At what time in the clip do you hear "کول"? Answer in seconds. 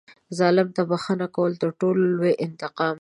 1.35-1.51